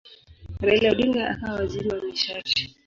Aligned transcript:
Raila 0.65 0.87
Odinga 0.93 1.21
akawa 1.33 1.59
waziri 1.59 1.87
wa 1.91 1.97
nishati. 2.03 2.61